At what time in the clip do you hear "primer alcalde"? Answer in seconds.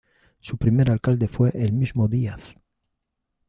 0.57-1.27